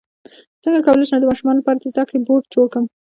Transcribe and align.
څنګه 0.63 0.79
کولی 0.85 1.05
شم 1.09 1.19
د 1.21 1.25
ماشومانو 1.29 1.59
لپاره 1.61 1.77
د 1.79 1.85
زده 1.93 2.03
کړې 2.07 2.19
بورډ 2.25 2.43
جوړ 2.53 2.65
کړم 2.71 2.85